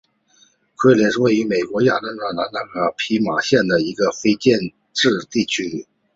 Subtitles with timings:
[0.77, 2.47] 昆林是位于美国亚利桑那
[2.89, 4.57] 州皮马县的一个非建
[4.93, 5.85] 制地区。